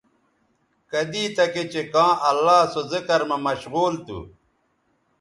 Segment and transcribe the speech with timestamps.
[0.91, 4.19] کدی تکےچہء کاں اللہ سو ذکر مہ مشغول تھو